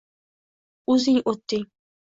O’zing 0.95 1.21
o’tding 1.33 1.71